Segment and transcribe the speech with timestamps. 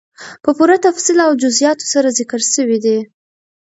[0.43, 2.97] په پوره تفصيل او جزئياتو سره ذکر سوي دي،